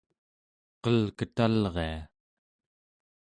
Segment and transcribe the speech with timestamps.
[0.83, 1.99] qel'ketalria